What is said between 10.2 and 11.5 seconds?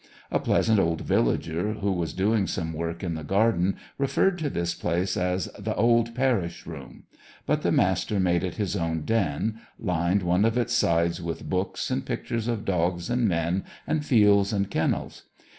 one of its sides with